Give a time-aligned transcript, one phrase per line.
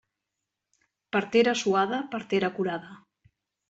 [1.17, 2.95] Partera suada, partera curada.